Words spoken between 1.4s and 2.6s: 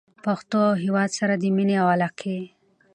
مینې او علاقې